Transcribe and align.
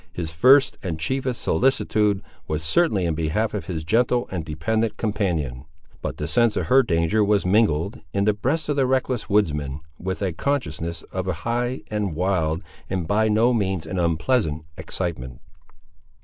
His 0.11 0.31
first 0.31 0.79
and 0.81 0.99
chiefest 0.99 1.39
solicitude 1.39 2.23
was 2.47 2.63
certainly 2.63 3.05
in 3.05 3.13
behalf 3.13 3.53
of 3.53 3.67
his 3.67 3.83
gentle 3.83 4.27
and 4.31 4.43
dependent 4.43 4.97
companion; 4.97 5.65
but 6.01 6.17
the 6.17 6.27
sense 6.27 6.57
of 6.57 6.65
her 6.69 6.81
danger 6.81 7.23
was 7.23 7.45
mingled, 7.45 7.99
in 8.11 8.23
the 8.25 8.33
breast 8.33 8.67
of 8.67 8.77
the 8.77 8.87
reckless 8.87 9.29
woodsman, 9.29 9.79
with 9.99 10.23
a 10.23 10.33
consciousness 10.33 11.03
of 11.13 11.27
a 11.27 11.33
high 11.45 11.81
and 11.91 12.15
wild, 12.15 12.63
and 12.89 13.07
by 13.07 13.29
no 13.29 13.53
means 13.53 13.85
an 13.85 13.99
unpleasant, 13.99 14.63
excitement. 14.75 15.39